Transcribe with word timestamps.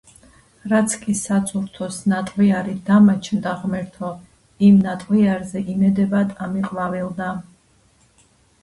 რაც 0.69 0.93
კი 1.01 1.13
საწურთოს 1.19 1.99
ნატყვიარი 2.13 2.73
დამაჩნდა 2.89 3.53
ღმერთო, 3.61 4.11
იმ 4.71 4.83
ნატყვიარზე 4.89 5.65
იმედებად 5.77 6.35
ამიყვავილდა. 6.49 7.31